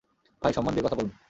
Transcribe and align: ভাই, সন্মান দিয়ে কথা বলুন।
ভাই, 0.41 0.51
সন্মান 0.55 0.73
দিয়ে 0.73 0.85
কথা 0.85 0.97
বলুন। 0.99 1.11